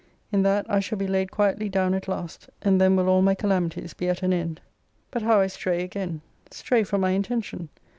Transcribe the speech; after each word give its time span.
In 0.31 0.41
that 0.41 0.65
I 0.67 0.79
shall 0.79 0.97
be 0.97 1.05
laid 1.05 1.29
quietly 1.29 1.69
down 1.69 1.93
at 1.93 2.07
last: 2.07 2.49
and 2.63 2.81
then 2.81 2.95
will 2.95 3.07
all 3.07 3.21
my 3.21 3.35
calamities 3.35 3.93
be 3.93 4.09
at 4.09 4.23
an 4.23 4.33
end. 4.33 4.59
But 5.11 5.21
how 5.21 5.39
I 5.41 5.45
stray 5.45 5.83
again; 5.83 6.21
stray 6.49 6.81
from 6.83 7.01
my 7.01 7.11
intention! 7.11 7.69